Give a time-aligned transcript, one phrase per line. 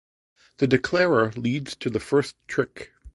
[0.57, 2.91] The declarer leads to the first trick.